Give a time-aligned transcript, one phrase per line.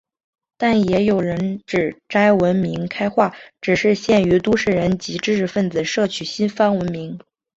[0.57, 7.19] 但也有人指摘文明开化只是限于都市人及知识分子摄取西方文明。